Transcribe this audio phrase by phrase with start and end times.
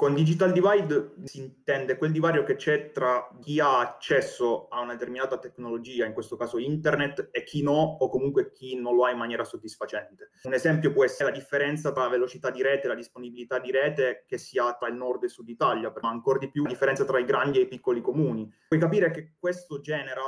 [0.00, 4.94] Con digital divide si intende quel divario che c'è tra chi ha accesso a una
[4.94, 9.10] determinata tecnologia, in questo caso internet, e chi no, o comunque chi non lo ha
[9.10, 10.30] in maniera soddisfacente.
[10.44, 13.70] Un esempio può essere la differenza tra la velocità di rete e la disponibilità di
[13.70, 16.62] rete che si ha tra il nord e il sud Italia, ma ancora di più
[16.62, 18.50] la differenza tra i grandi e i piccoli comuni.
[18.68, 20.22] Puoi capire che questo genera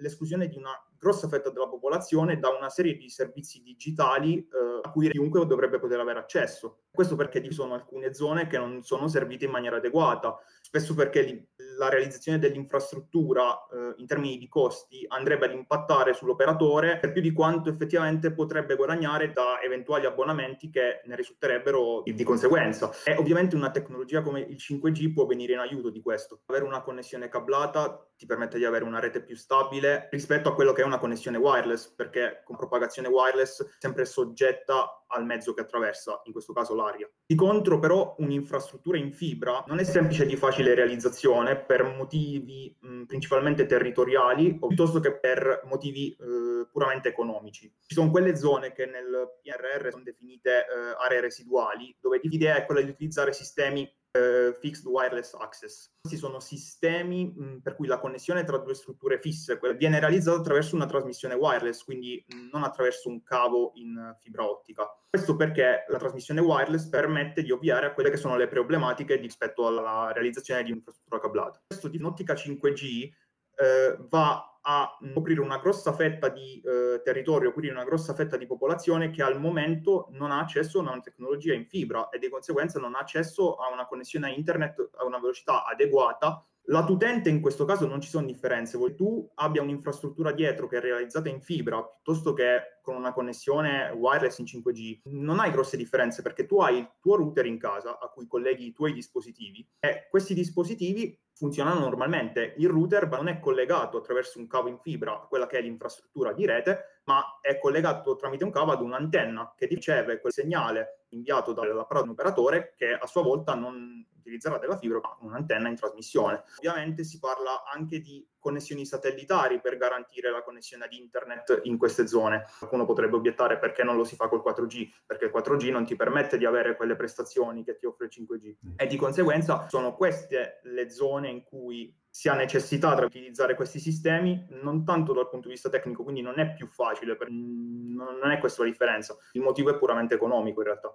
[0.00, 4.46] l'esclusione di una grossa fetta della popolazione da una serie di servizi digitali eh,
[4.82, 6.82] a cui chiunque dovrebbe poter avere accesso.
[6.90, 11.22] Questo perché ci sono alcune zone che non sono servite in maniera adeguata, spesso perché
[11.22, 17.22] li, la realizzazione dell'infrastruttura eh, in termini di costi andrebbe ad impattare sull'operatore per più
[17.22, 22.90] di quanto effettivamente potrebbe guadagnare da eventuali abbonamenti che ne risulterebbero di, di conseguenza.
[23.04, 26.40] E ovviamente una tecnologia come il 5G può venire in aiuto di questo.
[26.46, 30.72] Avere una connessione cablata ti permette di avere una rete più stabile rispetto a quello
[30.72, 34.71] che è una connessione wireless, perché con propagazione wireless sempre soggetta
[35.14, 37.08] al mezzo che attraversa, in questo caso l'aria.
[37.26, 43.04] Di contro, però, un'infrastruttura in fibra non è semplice di facile realizzazione per motivi mh,
[43.04, 47.72] principalmente territoriali o piuttosto che per motivi eh, puramente economici.
[47.86, 52.64] Ci sono quelle zone che nel PRR sono definite eh, aree residuali, dove l'idea è
[52.64, 55.90] quella di utilizzare sistemi eh, Fixed Wireless Access.
[56.00, 60.74] Questi sono sistemi mh, per cui la connessione tra due strutture fisse viene realizzata attraverso
[60.74, 64.86] una trasmissione wireless, quindi mh, non attraverso un cavo in fibra ottica.
[65.08, 69.66] Questo perché la trasmissione wireless permette di ovviare a quelle che sono le problematiche rispetto
[69.66, 71.62] alla realizzazione di un'infrastruttura cablata.
[71.66, 73.10] Questo in ottica 5G
[73.54, 78.46] eh, va a coprire una grossa fetta di eh, territorio, quindi una grossa fetta di
[78.46, 82.78] popolazione che al momento non ha accesso a una tecnologia in fibra e di conseguenza
[82.78, 86.46] non ha accesso a una connessione a internet a una velocità adeguata.
[86.66, 90.76] Lato utente in questo caso non ci sono differenze, vuoi tu abbia un'infrastruttura dietro che
[90.76, 95.76] è realizzata in fibra piuttosto che con una connessione wireless in 5G, non hai grosse
[95.76, 99.66] differenze perché tu hai il tuo router in casa a cui colleghi i tuoi dispositivi
[99.80, 102.54] e questi dispositivi funzionano normalmente.
[102.58, 106.32] Il router non è collegato attraverso un cavo in fibra a quella che è l'infrastruttura
[106.32, 111.52] di rete, ma è collegato tramite un cavo ad un'antenna che riceve quel segnale inviato
[111.52, 116.42] dall'apparato operatore che a sua volta non utilizzerà della fibra ma un'antenna in trasmissione.
[116.58, 122.06] Ovviamente si parla anche di connessioni satellitari per garantire la connessione ad internet in queste
[122.06, 122.46] zone.
[122.58, 125.94] Qualcuno potrebbe obiettare perché non lo si fa col 4G, perché il 4G non ti
[125.94, 128.72] permette di avere quelle prestazioni che ti offre il 5G mm.
[128.76, 133.78] e di conseguenza sono queste le zone in cui si ha necessità di utilizzare questi
[133.78, 138.30] sistemi, non tanto dal punto di vista tecnico, quindi non è più facile, per, non
[138.30, 140.94] è questa la differenza, il motivo è puramente economico in realtà.